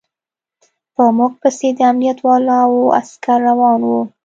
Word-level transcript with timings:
په 0.95 1.03
موږ 1.17 1.33
پسې 1.41 1.67
د 1.77 1.79
امنيت 1.91 2.19
والاو 2.25 2.93
عسکر 2.99 3.37
روان 3.49 3.79
و. 3.89 3.91